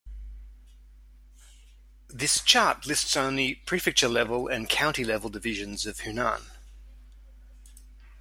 [2.09, 6.41] This chart lists only prefecture-level and county-level divisions of Hunan.